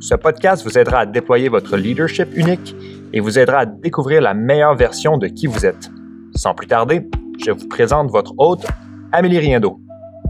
[0.00, 2.74] ce podcast vous aidera à déployer votre leadership unique
[3.12, 5.90] et vous aidera à découvrir la meilleure version de qui vous êtes.
[6.34, 7.08] Sans plus tarder,
[7.44, 8.66] je vous présente votre hôte,
[9.12, 9.80] Amélie Riendo.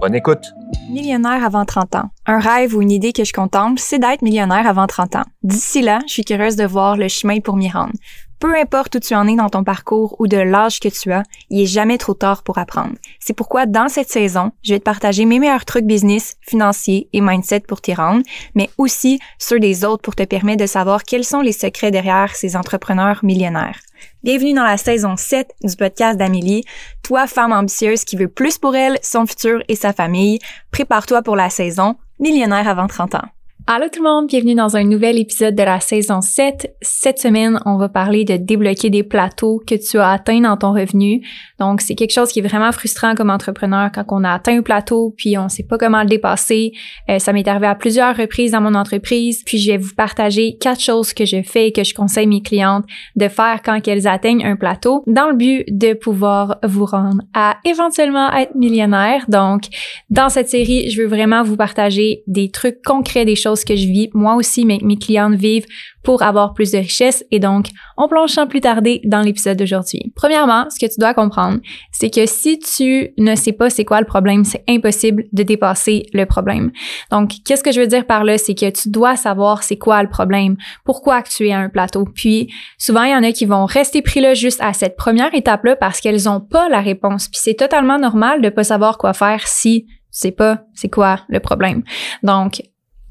[0.01, 0.45] Bonne écoute.
[0.91, 2.11] Millionnaire avant 30 ans.
[2.27, 5.25] Un rêve ou une idée que je contemple, c'est d'être millionnaire avant 30 ans.
[5.43, 7.95] D'ici là, je suis curieuse de voir le chemin pour m'y rendre.
[8.39, 11.23] Peu importe où tu en es dans ton parcours ou de l'âge que tu as,
[11.49, 12.95] il est jamais trop tard pour apprendre.
[13.19, 17.23] C'est pourquoi dans cette saison, je vais te partager mes meilleurs trucs business, financiers et
[17.23, 18.23] mindset pour t'y rendre,
[18.55, 22.37] mais aussi ceux des autres pour te permettre de savoir quels sont les secrets derrière
[22.37, 23.81] ces entrepreneurs millionnaires.
[24.23, 26.65] Bienvenue dans la saison 7 du podcast d'Amélie.
[27.03, 30.41] Toi, femme ambitieuse qui veut plus pour elle, son futur et sa famille,
[30.71, 33.29] prépare-toi pour la saison Millionnaire avant 30 ans.
[33.69, 36.77] Allô tout le monde, bienvenue dans un nouvel épisode de la saison 7.
[36.83, 40.73] Cette semaine, on va parler de débloquer des plateaux que tu as atteints dans ton
[40.73, 41.27] revenu.
[41.59, 44.63] Donc, c'est quelque chose qui est vraiment frustrant comme entrepreneur quand on a atteint un
[44.63, 46.71] plateau puis on sait pas comment le dépasser.
[47.11, 49.43] Euh, ça m'est arrivé à plusieurs reprises dans mon entreprise.
[49.45, 52.43] Puis, je vais vous partager quatre choses que je fais et que je conseille mes
[52.43, 52.85] clientes
[53.17, 57.57] de faire quand elles atteignent un plateau dans le but de pouvoir vous rendre à
[57.65, 59.25] éventuellement être millionnaire.
[59.27, 59.65] Donc,
[60.09, 63.87] dans cette série, je veux vraiment vous partager des trucs concrets, des choses que je
[63.87, 65.67] vis, moi aussi, mais mes clientes vivent
[66.07, 67.25] pour avoir plus de richesse.
[67.33, 70.13] Et donc, on plonge sans plus tarder dans l'épisode d'aujourd'hui.
[70.15, 71.59] Premièrement, ce que tu dois comprendre,
[71.91, 76.07] c'est que si tu ne sais pas c'est quoi le problème, c'est impossible de dépasser
[76.13, 76.71] le problème.
[77.11, 78.39] Donc, qu'est-ce que je veux dire par là?
[78.39, 82.05] C'est que tu dois savoir c'est quoi le problème, pourquoi tu es à un plateau.
[82.05, 85.35] Puis, souvent, il y en a qui vont rester pris là juste à cette première
[85.35, 87.27] étape-là parce qu'elles n'ont pas la réponse.
[87.27, 91.21] Puis, c'est totalement normal de pas savoir quoi faire si tu sais pas c'est quoi
[91.29, 91.83] le problème.
[92.23, 92.63] Donc,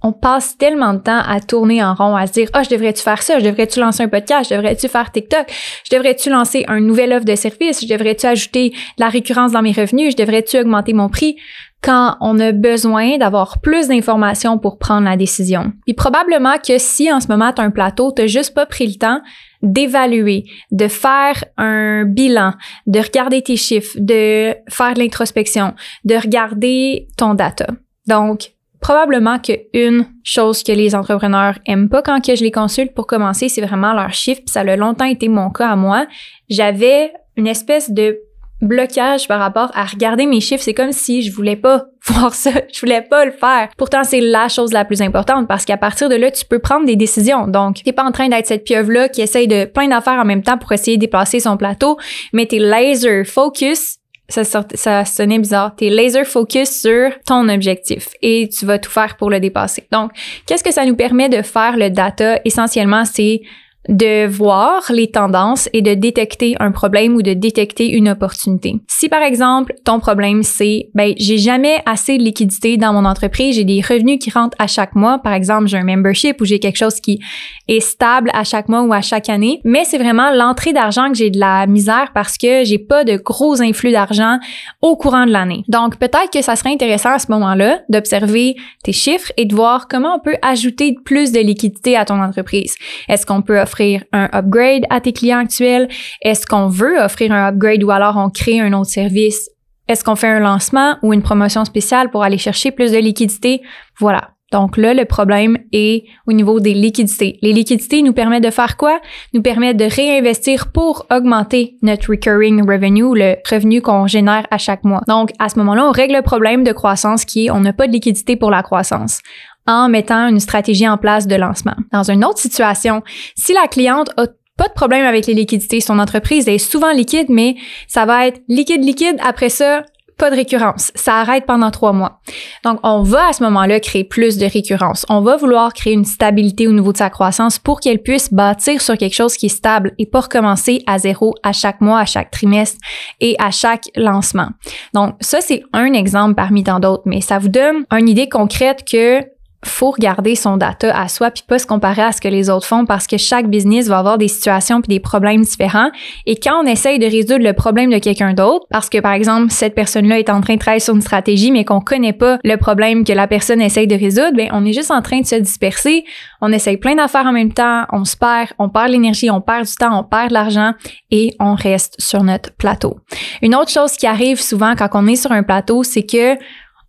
[0.06, 3.02] on passe tellement de temps à tourner en rond, à se dire, ah, je devrais-tu
[3.02, 3.40] faire ça?
[3.40, 4.52] Je devrais-tu lancer un podcast?
[4.52, 5.52] Je devrais-tu faire TikTok?
[5.84, 7.82] Je devrais-tu lancer un nouvel offre de service?
[7.82, 10.12] Je devrais-tu ajouter la récurrence dans mes revenus?
[10.12, 11.38] Je devrais-tu augmenter mon prix?
[11.82, 15.74] Quand on a besoin d'avoir plus d'informations pour prendre la décision.
[15.86, 18.86] Puis probablement que si en ce moment tu as un plateau, tu juste pas pris
[18.86, 19.22] le temps
[19.64, 22.54] d'évaluer, de faire un bilan,
[22.86, 25.74] de regarder tes chiffres, de faire de l'introspection,
[26.04, 27.68] de regarder ton data.
[28.08, 28.55] Donc,
[28.86, 33.50] probablement qu'une chose que les entrepreneurs aiment pas quand que je les consulte pour commencer,
[33.50, 34.42] c'est vraiment leurs chiffres.
[34.46, 36.06] Puis ça a longtemps été mon cas à moi.
[36.52, 38.20] J'avais une espèce de
[38.62, 40.62] blocage par rapport à regarder mes chiffres.
[40.64, 43.70] C'est comme si je voulais pas voir ça, je voulais pas le faire.
[43.76, 46.86] Pourtant, c'est la chose la plus importante parce qu'à partir de là, tu peux prendre
[46.86, 47.48] des décisions.
[47.48, 50.44] Donc, t'es pas en train d'être cette pieuvre-là qui essaye de plein d'affaires en même
[50.44, 51.98] temps pour essayer de déplacer son plateau,
[52.34, 53.95] mais t'es laser focus
[54.28, 55.76] ça, ça sonnait bizarre.
[55.76, 59.88] Tu es laser focus sur ton objectif et tu vas tout faire pour le dépasser.
[59.92, 60.12] Donc,
[60.46, 62.40] qu'est-ce que ça nous permet de faire le data?
[62.44, 63.42] Essentiellement, c'est
[63.88, 68.76] de voir les tendances et de détecter un problème ou de détecter une opportunité.
[68.88, 73.56] Si par exemple ton problème c'est ben j'ai jamais assez de liquidité dans mon entreprise,
[73.56, 76.60] j'ai des revenus qui rentrent à chaque mois, par exemple j'ai un membership ou j'ai
[76.60, 77.20] quelque chose qui
[77.68, 81.18] est stable à chaque mois ou à chaque année, mais c'est vraiment l'entrée d'argent que
[81.18, 84.40] j'ai de la misère parce que j'ai pas de gros influx d'argent
[84.82, 85.64] au courant de l'année.
[85.68, 89.88] Donc peut-être que ça serait intéressant à ce moment-là d'observer tes chiffres et de voir
[89.88, 92.76] comment on peut ajouter plus de liquidité à ton entreprise.
[93.08, 95.88] Est-ce qu'on peut offrir offrir un upgrade à tes clients actuels?
[96.22, 99.50] Est-ce qu'on veut offrir un upgrade ou alors on crée un autre service?
[99.88, 103.62] Est-ce qu'on fait un lancement ou une promotion spéciale pour aller chercher plus de liquidité?
[104.00, 104.30] Voilà.
[104.52, 107.38] Donc là, le problème est au niveau des liquidités.
[107.42, 109.02] Les liquidités nous permettent de faire quoi?
[109.34, 114.84] Nous permettent de réinvestir pour augmenter notre recurring revenue, le revenu qu'on génère à chaque
[114.86, 115.02] mois.
[115.08, 117.88] Donc, à ce moment-là, on règle le problème de croissance qui est on n'a pas
[117.88, 119.22] de liquidité pour la croissance
[119.68, 121.76] en mettant une stratégie en place de lancement.
[121.92, 123.04] Dans une autre situation,
[123.36, 124.28] si la cliente a
[124.58, 127.56] pas de problème avec les liquidités, son entreprise est souvent liquide, mais
[127.88, 129.84] ça va être liquide, liquide, après ça,
[130.18, 130.92] pas de récurrence.
[130.96, 132.22] Ça arrête pendant trois mois.
[132.64, 135.06] Donc, on va à ce moment-là créer plus de récurrence.
[135.10, 138.82] On va vouloir créer une stabilité au niveau de sa croissance pour qu'elle puisse bâtir
[138.82, 142.06] sur quelque chose qui est stable et pas recommencer à zéro à chaque mois, à
[142.06, 142.78] chaque trimestre
[143.20, 144.50] et à chaque lancement.
[144.94, 148.86] Donc, ça, c'est un exemple parmi tant d'autres, mais ça vous donne une idée concrète
[148.90, 149.22] que
[149.68, 152.66] faut regarder son data à soi puis pas se comparer à ce que les autres
[152.66, 155.90] font parce que chaque business va avoir des situations puis des problèmes différents.
[156.26, 159.52] Et quand on essaye de résoudre le problème de quelqu'un d'autre parce que par exemple
[159.52, 162.58] cette personne-là est en train de travailler sur une stratégie mais qu'on connaît pas le
[162.58, 165.36] problème que la personne essaye de résoudre ben on est juste en train de se
[165.36, 166.06] disperser.
[166.42, 169.66] On essaye plein d'affaires en même temps on se perd on perd l'énergie on perd
[169.66, 170.74] du temps on perd de l'argent
[171.12, 172.98] et on reste sur notre plateau.
[173.42, 176.38] Une autre chose qui arrive souvent quand on est sur un plateau c'est que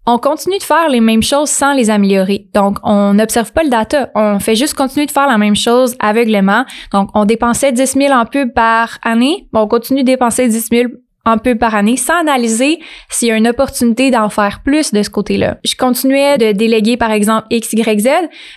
[0.07, 2.47] on continue de faire les mêmes choses sans les améliorer.
[2.55, 4.11] Donc, on n'observe pas le data.
[4.15, 6.65] On fait juste continuer de faire la même chose aveuglément.
[6.93, 9.49] Donc, on dépensait 10 000 en pub par année.
[9.53, 10.89] on continue de dépenser 10 000
[11.27, 12.79] un peu par année sans analyser
[13.11, 15.59] s'il y a une opportunité d'en faire plus de ce côté-là.
[15.65, 18.09] Je continuais de déléguer par exemple X, Y, Z,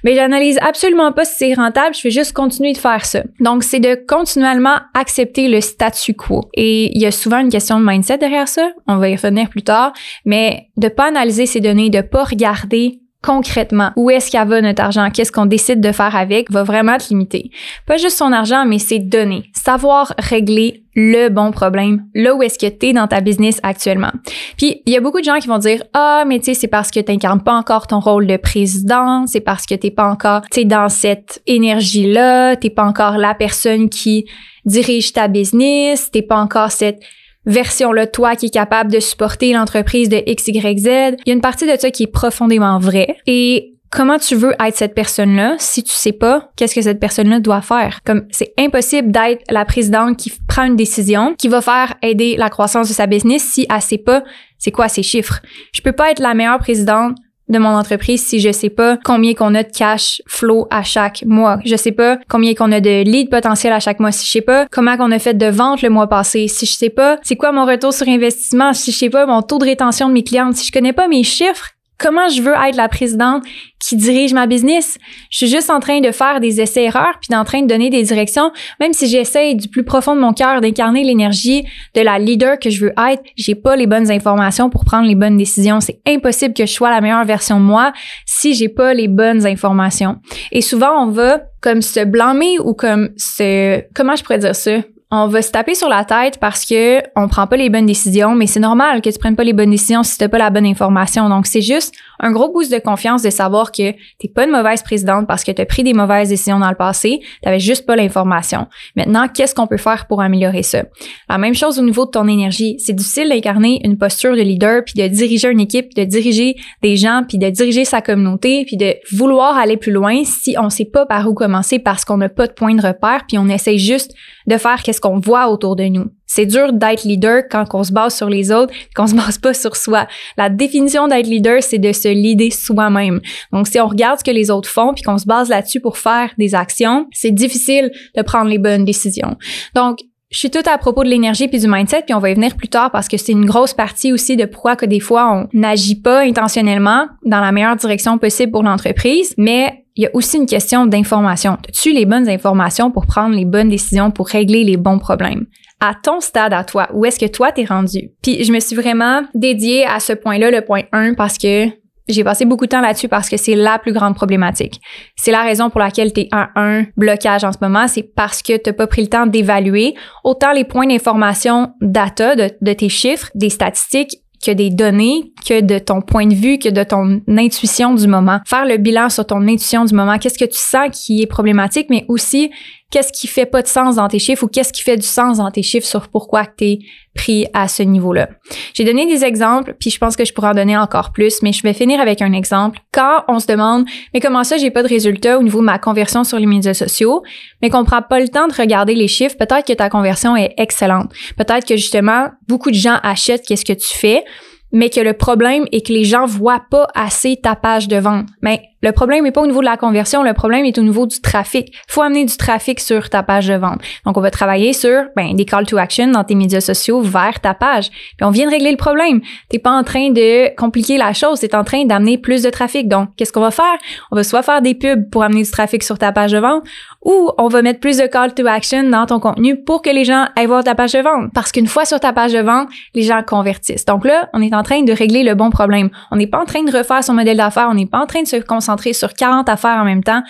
[0.06, 3.24] mais j'analyse absolument pas si c'est rentable, je fais juste continuer de faire ça.
[3.42, 6.50] Donc c'est de continuellement accepter le statu quo.
[6.54, 9.50] Et il y a souvent une question de mindset derrière ça, on va y revenir
[9.50, 9.92] plus tard,
[10.26, 14.82] mais de pas analyser ces données, de pas regarder concrètement où est-ce qu'il va notre
[14.82, 17.52] argent, qu'est-ce qu'on décide de faire avec, va vraiment te limiter.
[17.86, 19.44] Pas juste son argent, mais ses données.
[19.54, 24.12] Savoir régler le bon problème, là où est-ce que tu es dans ta business actuellement.
[24.58, 26.68] Puis, il y a beaucoup de gens qui vont dire "Ah, mais tu sais, c'est
[26.68, 30.10] parce que tu n'incarnes pas encore ton rôle de président, c'est parce que t'es pas
[30.10, 34.26] encore, tu dans cette énergie-là, t'es pas encore la personne qui
[34.66, 37.00] dirige ta business, t'es pas encore cette
[37.50, 41.18] version-là, toi qui est capable de supporter l'entreprise de XYZ.
[41.26, 43.18] Il y a une partie de ça qui est profondément vraie.
[43.28, 47.40] Et comment tu veux être cette personne-là si tu sais pas qu'est-ce que cette personne-là
[47.40, 48.00] doit faire?
[48.06, 52.50] Comme c'est impossible d'être la présidente qui prend une décision qui va faire aider la
[52.50, 54.24] croissance de sa business si elle sait pas
[54.58, 55.42] c'est quoi ses chiffres.
[55.74, 57.16] Je peux pas être la meilleure présidente
[57.50, 61.24] de mon entreprise si je sais pas combien qu'on a de cash flow à chaque
[61.26, 61.60] mois.
[61.66, 64.12] Je sais pas combien qu'on a de leads potentiels à chaque mois.
[64.12, 66.48] Si je sais pas comment qu'on a fait de ventes le mois passé.
[66.48, 68.74] Si je sais pas c'est quoi mon retour sur investissement?
[68.74, 70.56] Si je sais pas mon taux de rétention de mes clientes.
[70.56, 73.44] Si je connais pas mes chiffres, comment je veux être la présidente
[73.80, 74.98] qui dirige ma business?
[75.30, 78.02] Je suis juste en train de faire des essais-erreurs puis en train de donner des
[78.04, 78.52] directions.
[78.80, 82.70] Même si j'essaye du plus profond de mon cœur d'incarner l'énergie de la leader que
[82.70, 85.80] je veux être, j'ai pas les bonnes informations pour prendre les bonnes décisions.
[85.82, 87.94] C'est impossible que je sois la meilleure version de moi
[88.26, 90.18] si j'ai pas les bonnes informations.
[90.52, 94.80] Et souvent, on va comme se blâmer ou comme se, comment je pourrais dire ça?
[95.12, 98.36] On va se taper sur la tête parce que on prend pas les bonnes décisions,
[98.36, 100.68] mais c'est normal que tu prennes pas les bonnes décisions si t'as pas la bonne
[100.68, 101.30] information.
[101.30, 104.84] Donc c'est juste un gros boost de confiance de savoir que t'es pas une mauvaise
[104.84, 107.96] présidente parce que tu as pris des mauvaises décisions dans le passé, t'avais juste pas
[107.96, 108.68] l'information.
[108.96, 110.84] Maintenant, qu'est-ce qu'on peut faire pour améliorer ça?
[111.28, 114.84] La même chose au niveau de ton énergie, c'est difficile d'incarner une posture de leader
[114.86, 118.78] puis de diriger une équipe, de diriger des gens puis de diriger sa communauté puis
[118.78, 122.30] de vouloir aller plus loin si on sait pas par où commencer parce qu'on n'a
[122.30, 124.14] pas de point de repère puis on essaie juste
[124.50, 126.08] de faire qu'est-ce qu'on voit autour de nous.
[126.26, 129.54] C'est dur d'être leader quand on se base sur les autres, qu'on se base pas
[129.54, 130.08] sur soi.
[130.38, 133.22] La définition d'être leader, c'est de se leader soi-même.
[133.54, 135.98] Donc, si on regarde ce que les autres font puis qu'on se base là-dessus pour
[135.98, 139.38] faire des actions, c'est difficile de prendre les bonnes décisions.
[139.76, 140.00] Donc,
[140.32, 142.56] je suis tout à propos de l'énergie puis du mindset, puis on va y venir
[142.56, 145.58] plus tard parce que c'est une grosse partie aussi de pourquoi que des fois on
[145.58, 150.38] n'agit pas intentionnellement dans la meilleure direction possible pour l'entreprise, mais il y a aussi
[150.38, 151.58] une question d'information.
[151.68, 155.46] As-tu les bonnes informations pour prendre les bonnes décisions, pour régler les bons problèmes?
[155.82, 158.12] À ton stade à toi, où est-ce que toi t'es rendu?
[158.24, 161.66] Puis je me suis vraiment dédiée à ce point-là, le point 1, parce que
[162.08, 164.80] j'ai passé beaucoup de temps là-dessus parce que c'est la plus grande problématique.
[165.18, 168.56] C'est la raison pour laquelle tu es un blocage en ce moment, c'est parce que
[168.56, 173.50] tu pas pris le temps d'évaluer autant les points d'information data de tes chiffres, des
[173.50, 178.08] statistiques que des données, que de ton point de vue, que de ton intuition du
[178.08, 178.40] moment.
[178.46, 180.18] Faire le bilan sur ton intuition du moment.
[180.18, 182.52] Qu'est-ce que tu sens qui est problématique, mais aussi
[182.92, 185.38] qu'est-ce qui fait pas de sens dans tes chiffres ou qu'est-ce qui fait du sens
[185.38, 186.80] dans tes chiffres sur pourquoi tu es
[187.14, 188.30] pris à ce niveau-là.
[188.74, 191.52] J'ai donné des exemples, puis je pense que je pourrais en donner encore plus, mais
[191.52, 192.80] je vais finir avec un exemple.
[192.92, 195.80] Quand on se demande, mais comment ça, j'ai pas de résultats au niveau de ma
[195.80, 197.24] conversion sur les médias sociaux,
[197.62, 200.54] mais qu'on prend pas le temps de regarder les chiffres, peut-être que ta conversion est
[200.58, 201.12] excellente.
[201.38, 204.24] Peut-être que justement, beaucoup de gens achètent qu'est-ce que tu fais,
[204.72, 208.28] mais que le problème est que les gens voient pas assez ta page de vente.
[208.42, 211.06] Mais le problème n'est pas au niveau de la conversion, le problème est au niveau
[211.06, 211.74] du trafic.
[211.88, 213.82] Faut amener du trafic sur ta page de vente.
[214.06, 217.40] Donc, on va travailler sur ben, des call to action dans tes médias sociaux vers
[217.42, 217.90] ta page.
[217.90, 219.22] Puis on vient de régler le problème.
[219.50, 222.88] T'es pas en train de compliquer la chose, t'es en train d'amener plus de trafic.
[222.88, 223.66] Donc, qu'est-ce qu'on va faire?
[224.12, 226.64] On va soit faire des pubs pour amener du trafic sur ta page de vente
[227.04, 230.06] ou on va mettre plus de call to action dans ton contenu pour que les
[230.06, 231.32] gens aillent voir ta page de vente.
[231.34, 233.86] Parce qu'une fois sur ta page de vente, les gens convertissent.
[233.86, 235.90] Donc là, on est en train de régler le bon problème.
[236.12, 238.22] On n'est pas en train de refaire son modèle d'affaires, on n'est pas en train
[238.22, 240.22] de se concentrer sur 40 affaires en même temps.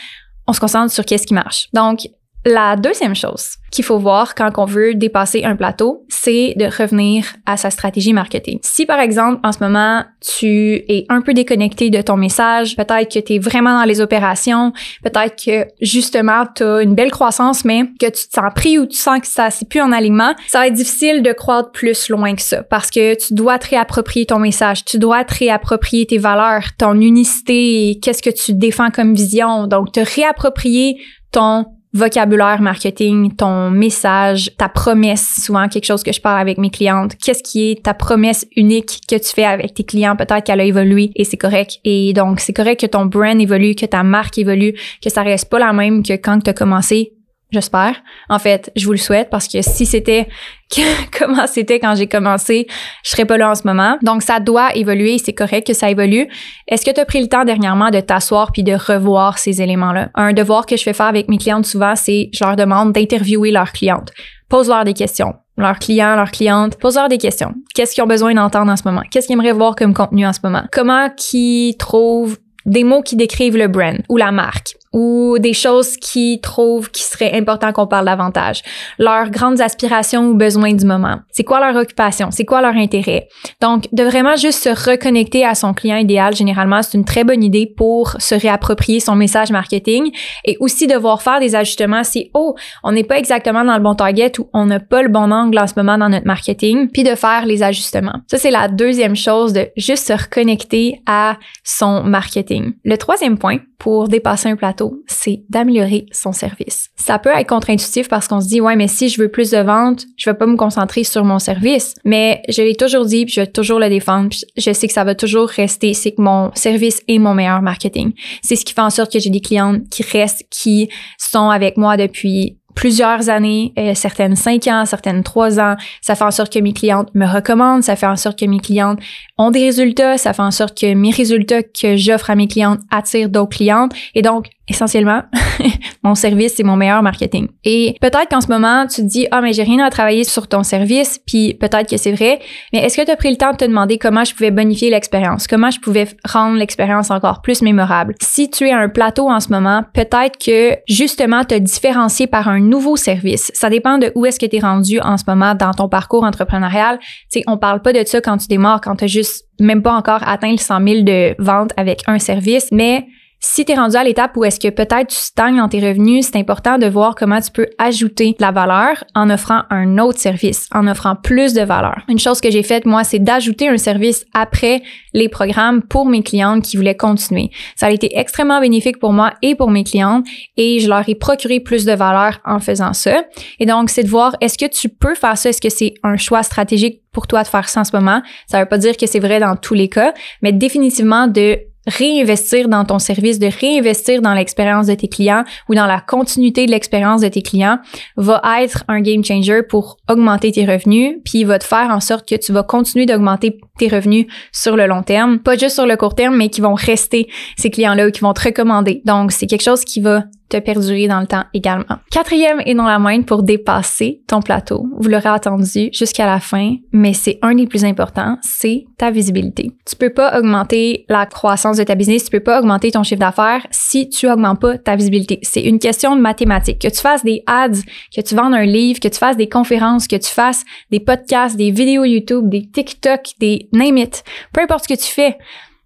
[0.48, 1.67] On se concentre sur qu'est-ce qui marche.
[1.74, 2.08] Donc,
[2.46, 7.25] La deuxième chose qu'il faut voir quand on veut dépasser un plateau, c'est de revenir
[7.46, 8.60] à sa stratégie marketing.
[8.63, 13.13] Si par exemple en ce moment tu es un peu déconnecté de ton message, peut-être
[13.13, 14.72] que tu es vraiment dans les opérations,
[15.03, 18.86] peut-être que justement tu as une belle croissance mais que tu te sens pris ou
[18.86, 22.10] tu sens que ça c'est plus en alignement, ça va être difficile de croître plus
[22.10, 26.08] loin que ça parce que tu dois te réapproprier ton message, tu dois te réapproprier
[26.08, 29.67] tes valeurs, ton unicité, qu'est-ce que tu défends comme vision.
[29.67, 30.98] Donc te réapproprier
[31.31, 36.69] ton vocabulaire marketing, ton message, ta promesse, souvent quelque chose que je parle avec mes
[36.69, 37.15] clientes.
[37.15, 40.15] Qu'est-ce qui est ta promesse unique que tu fais avec tes clients?
[40.15, 41.79] Peut-être qu'elle a évolué et c'est correct.
[41.84, 45.50] Et donc, c'est correct que ton brand évolue, que ta marque évolue, que ça reste
[45.50, 47.13] pas la même que quand tu as commencé
[47.51, 47.96] J'espère.
[48.29, 50.27] En fait, je vous le souhaite parce que si c'était
[51.18, 52.68] comment c'était quand j'ai commencé,
[53.03, 53.98] je serais pas là en ce moment.
[54.03, 55.18] Donc, ça doit évoluer.
[55.18, 56.27] C'est correct que ça évolue.
[56.68, 60.10] Est-ce que tu as pris le temps dernièrement de t'asseoir puis de revoir ces éléments-là?
[60.13, 63.50] Un devoir que je fais faire avec mes clientes souvent, c'est je leur demande d'interviewer
[63.50, 64.12] leurs clientes.
[64.48, 65.34] Pose-leur des questions.
[65.58, 67.53] Leurs clients, leurs clientes, pose-leur des questions.
[67.74, 69.01] Qu'est-ce qu'ils ont besoin d'entendre en ce moment?
[69.10, 70.63] Qu'est-ce qu'ils aimeraient voir comme contenu en ce moment?
[70.72, 75.97] Comment qu'ils trouvent des mots qui décrivent le brand ou la marque ou des choses
[75.97, 78.63] qui trouvent qu'il serait important qu'on parle davantage.
[78.97, 81.19] Leurs grandes aspirations ou besoins du moment.
[81.31, 82.31] C'est quoi leur occupation?
[82.31, 83.27] C'est quoi leur intérêt?
[83.61, 87.43] Donc, de vraiment juste se reconnecter à son client idéal, généralement, c'est une très bonne
[87.43, 90.11] idée pour se réapproprier son message marketing
[90.45, 93.93] et aussi devoir faire des ajustements si, oh, on n'est pas exactement dans le bon
[93.93, 97.03] target ou on n'a pas le bon angle en ce moment dans notre marketing, puis
[97.03, 98.21] de faire les ajustements.
[98.27, 102.49] Ça, c'est la deuxième chose de juste se reconnecter à son marketing.
[102.84, 106.89] Le troisième point pour dépasser un plateau, c'est d'améliorer son service.
[106.96, 109.60] Ça peut être contre-intuitif parce qu'on se dit, ouais, mais si je veux plus de
[109.60, 111.94] ventes, je vais pas me concentrer sur mon service.
[112.03, 114.29] Mais je l'ai toujours dit, puis je vais toujours le défendre.
[114.58, 115.94] je sais que ça va toujours rester.
[115.94, 118.13] C'est que mon service est mon meilleur marketing.
[118.41, 121.77] C'est ce qui fait en sorte que j'ai des clientes qui restent, qui sont avec
[121.77, 125.75] moi depuis plusieurs années, euh, certaines cinq ans, certaines trois ans.
[126.00, 128.62] Ça fait en sorte que mes clientes me recommandent, ça fait en sorte que mes
[128.62, 129.00] clientes
[129.38, 132.79] ont des résultats, ça fait en sorte que mes résultats que j'offre à mes clientes
[132.89, 133.91] attirent d'autres clientes.
[134.15, 135.24] Et donc, essentiellement,
[136.03, 137.48] mon service, c'est mon meilleur marketing.
[137.63, 140.48] Et peut-être qu'en ce moment, tu te dis, ah, mais j'ai rien à travailler sur
[140.48, 142.39] ton service, puis peut-être que c'est vrai,
[142.74, 144.89] mais est-ce que tu as pris le temps de te demander comment je pouvais bonifier
[144.89, 148.15] l'expérience, comment je pouvais rendre l'expérience encore plus mémorable?
[148.22, 152.48] Si tu es à un plateau en ce moment, peut-être que justement te différencier par
[152.48, 153.51] un nouveau service.
[153.53, 156.24] Ça dépend de où est-ce que tu es rendu en ce moment dans ton parcours
[156.24, 157.00] entrepreneurial.
[157.00, 159.82] Tu sais, on parle pas de ça quand tu démarres, quand tu as juste même
[159.82, 163.06] pas encore atteint le 100 000 de ventes avec un service, mais
[163.41, 166.25] si tu es rendu à l'étape où est-ce que peut-être tu stagnes dans tes revenus,
[166.25, 170.67] c'est important de voir comment tu peux ajouter la valeur en offrant un autre service,
[170.74, 172.01] en offrant plus de valeur.
[172.10, 174.81] Une chose que j'ai faite, moi, c'est d'ajouter un service après
[175.13, 177.50] les programmes pour mes clientes qui voulaient continuer.
[177.75, 180.25] Ça a été extrêmement bénéfique pour moi et pour mes clientes
[180.58, 183.24] et je leur ai procuré plus de valeur en faisant ça.
[183.60, 185.50] Et donc, c'est de voir est-ce que tu peux faire ça?
[185.50, 188.22] Est-ce que c'est un choix stratégique pour toi de faire ça en ce moment?
[188.48, 192.67] Ça veut pas dire que c'est vrai dans tous les cas, mais définitivement de réinvestir
[192.67, 196.71] dans ton service, de réinvestir dans l'expérience de tes clients ou dans la continuité de
[196.71, 197.79] l'expérience de tes clients
[198.17, 202.27] va être un game changer pour augmenter tes revenus, puis va te faire en sorte
[202.27, 205.95] que tu vas continuer d'augmenter tes revenus sur le long terme, pas juste sur le
[205.95, 209.01] court terme, mais qui vont rester ces clients-là ou qui vont te recommander.
[209.05, 211.98] Donc, c'est quelque chose qui va te perdurer dans le temps également.
[212.12, 214.86] Quatrième et non la moindre pour dépasser ton plateau.
[215.00, 219.72] Vous l'aurez attendu jusqu'à la fin, mais c'est un des plus importants, c'est ta visibilité.
[219.86, 223.20] Tu peux pas augmenter la croissance de ta business, tu peux pas augmenter ton chiffre
[223.20, 225.39] d'affaires si tu augmentes pas ta visibilité.
[225.44, 226.79] C'est une question de mathématiques.
[226.79, 227.82] Que tu fasses des ads,
[228.15, 231.56] que tu vendes un livre, que tu fasses des conférences, que tu fasses des podcasts,
[231.56, 234.24] des vidéos YouTube, des TikTok, des name it.
[234.53, 235.38] Peu importe ce que tu fais,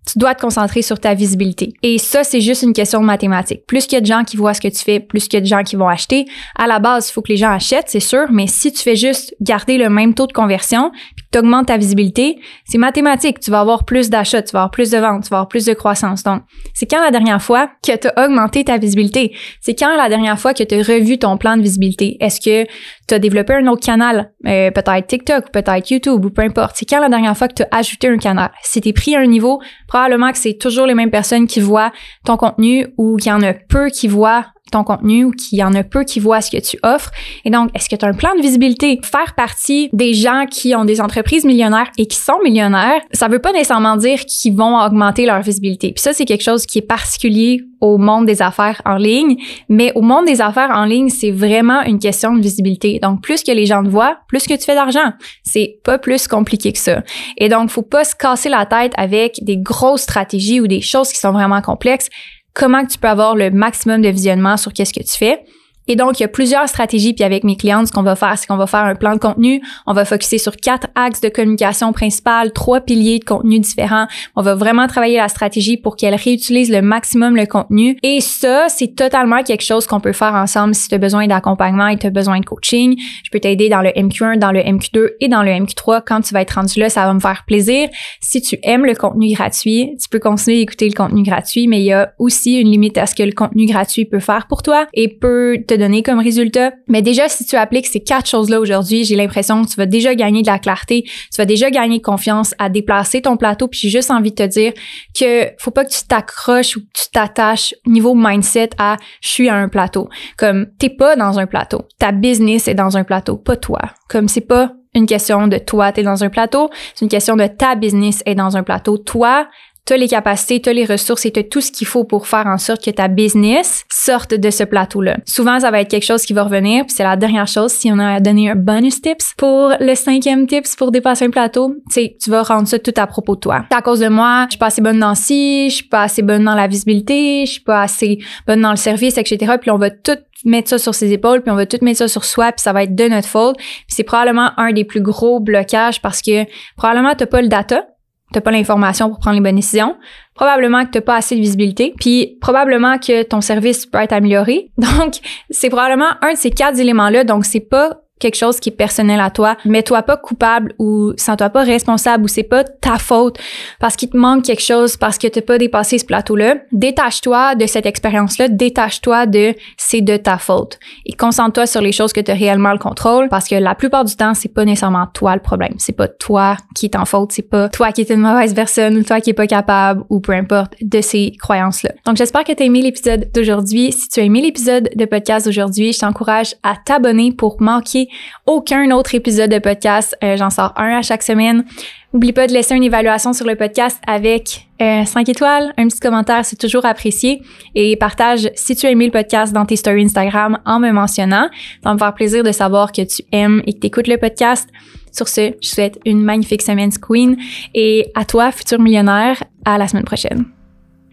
[0.06, 1.74] tu dois te concentrer sur ta visibilité.
[1.82, 3.66] Et ça, c'est juste une question de mathématiques.
[3.66, 5.38] Plus qu'il y a de gens qui voient ce que tu fais, plus qu'il y
[5.38, 6.26] a de gens qui vont acheter.
[6.58, 8.96] À la base, il faut que les gens achètent, c'est sûr, mais si tu fais
[8.96, 13.40] juste garder le même taux de conversion, puis que tu augmentes ta visibilité, c'est mathématique.
[13.40, 15.66] Tu vas avoir plus d'achats, tu vas avoir plus de ventes, tu vas avoir plus
[15.66, 16.24] de croissance.
[16.24, 16.44] Donc,
[16.74, 19.36] c'est quand la dernière fois que tu as augmenté ta visibilité?
[19.62, 22.18] C'est quand la dernière fois que tu as revu ton plan de visibilité?
[22.20, 22.70] Est-ce que
[23.08, 26.76] tu as développé un autre canal, euh, peut-être TikTok, peut-être YouTube ou peu importe?
[26.76, 28.52] C'est quand la dernière fois que tu as ajouté un canal?
[28.62, 31.60] Si tu es pris à un niveau probablement que c'est toujours les mêmes personnes qui
[31.60, 31.92] voient
[32.26, 35.64] ton contenu ou qu'il y en a peu qui voient ton contenu ou qu'il y
[35.64, 37.12] en a peu qui voient ce que tu offres.
[37.46, 39.00] Et donc, est-ce que tu as un plan de visibilité?
[39.04, 43.40] Faire partie des gens qui ont des entreprises millionnaires et qui sont millionnaires, ça veut
[43.40, 45.92] pas nécessairement dire qu'ils vont augmenter leur visibilité.
[45.94, 49.36] Puis ça, c'est quelque chose qui est particulier au monde des affaires en ligne.
[49.68, 53.00] Mais au monde des affaires en ligne, c'est vraiment une question de visibilité.
[53.00, 55.12] Donc, plus que les gens te voient, plus que tu fais d'argent.
[55.44, 57.04] C'est pas plus compliqué que ça.
[57.38, 61.12] Et donc, faut pas se casser la tête avec des grosses stratégies ou des choses
[61.12, 62.10] qui sont vraiment complexes
[62.54, 65.40] comment tu peux avoir le maximum de visionnement sur qu'est-ce que tu fais.
[65.88, 67.14] Et donc, il y a plusieurs stratégies.
[67.14, 69.20] Puis avec mes clientes, ce qu'on va faire, c'est qu'on va faire un plan de
[69.20, 69.62] contenu.
[69.86, 74.08] On va focuser sur quatre axes de communication principales, trois piliers de contenu différents.
[74.36, 77.98] On va vraiment travailler la stratégie pour qu'elle réutilise le maximum le contenu.
[78.04, 81.88] Et ça, c'est totalement quelque chose qu'on peut faire ensemble si tu as besoin d'accompagnement
[81.88, 82.96] et tu as besoin de coaching.
[83.24, 86.02] Je peux t'aider dans le MQ1, dans le MQ2 et dans le MQ3.
[86.06, 87.90] Quand tu vas être rendu là, ça va me faire plaisir.
[88.22, 91.86] Si tu aimes le contenu gratuit, tu peux continuer d'écouter le contenu gratuit, mais il
[91.86, 94.88] y a aussi une limite à ce que le contenu gratuit peut faire pour toi
[94.94, 96.74] et peut te donner comme résultat.
[96.88, 100.16] Mais déjà, si tu appliques ces quatre choses-là aujourd'hui, j'ai l'impression que tu vas déjà
[100.16, 103.68] gagner de la clarté, tu vas déjà gagner confiance à déplacer ton plateau.
[103.68, 104.74] Puis j'ai juste envie de te dire
[105.18, 109.50] que faut pas que tu t'accroches ou que tu t'attaches niveau mindset à je suis
[109.50, 110.10] à un plateau.
[110.38, 113.80] Comme t'es pas dans un plateau, ta business est dans un plateau, pas toi.
[114.10, 117.48] Comme c'est pas une question de toi, t'es dans un plateau, c'est une question de
[117.48, 118.98] ta business est dans un plateau.
[118.98, 119.48] Toi,
[119.86, 122.06] tu as les capacités, tu as les ressources et tu as tout ce qu'il faut
[122.06, 125.18] pour faire en sorte que ta business sorte de ce plateau-là.
[125.26, 127.92] Souvent, ça va être quelque chose qui va revenir, puis c'est la dernière chose, si
[127.92, 132.16] on a donné un bonus tips pour le cinquième tips pour dépasser un plateau, c'est
[132.22, 133.66] tu vas rendre ça tout à propos de toi.
[133.70, 136.22] à cause de moi, je suis pas assez bonne dans ci, je suis pas assez
[136.22, 139.56] bonne dans la visibilité, je suis pas assez bonne dans le service, etc.
[139.60, 142.08] Puis on va tout mettre ça sur ses épaules, puis on va tout mettre ça
[142.08, 143.58] sur soi, puis ça va être de notre faute.
[143.88, 147.86] c'est probablement un des plus gros blocages parce que probablement t'as pas le data,
[148.34, 149.96] t'as pas l'information pour prendre les bonnes décisions,
[150.36, 154.72] probablement que t'as pas assez de visibilité, puis probablement que ton service peut être amélioré.
[154.78, 155.16] Donc,
[155.50, 157.24] c'est probablement un de ces quatre éléments-là.
[157.24, 161.50] Donc, c'est pas quelque chose qui est personnel à toi, mets-toi pas coupable ou sens-toi
[161.50, 163.38] pas responsable ou c'est pas ta faute
[163.80, 166.56] parce qu'il te manque quelque chose, parce que t'as pas dépassé ce plateau-là.
[166.72, 172.14] Détache-toi de cette expérience-là, détache-toi de c'est de ta faute et concentre-toi sur les choses
[172.14, 175.36] que tu réellement le contrôle parce que la plupart du temps, c'est pas nécessairement toi
[175.36, 175.74] le problème.
[175.78, 178.96] C'est pas toi qui est en faute, c'est pas toi qui es une mauvaise personne
[178.98, 181.92] ou toi qui est pas capable ou peu importe de ces croyances-là.
[182.06, 183.92] Donc j'espère que tu as aimé l'épisode d'aujourd'hui.
[183.92, 188.08] Si tu as aimé l'épisode de podcast d'aujourd'hui, je t'encourage à t'abonner pour manquer
[188.46, 190.16] aucun autre épisode de podcast.
[190.24, 191.66] Euh, j'en sors un à chaque semaine.
[192.14, 196.00] N'oublie pas de laisser une évaluation sur le podcast avec euh, 5 étoiles, un petit
[196.00, 197.42] commentaire, c'est toujours apprécié.
[197.74, 201.50] Et partage si tu as aimé le podcast dans tes stories Instagram en me mentionnant.
[201.84, 204.18] Ça va me faire plaisir de savoir que tu aimes et que tu écoutes le
[204.18, 204.70] podcast.
[205.12, 207.38] Sur ce, je souhaite une magnifique semaine Queen
[207.74, 210.46] et à toi, futur millionnaire, à la semaine prochaine.